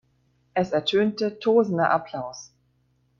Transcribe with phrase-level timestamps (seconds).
[0.55, 2.51] Es ertönte tosender Applaus.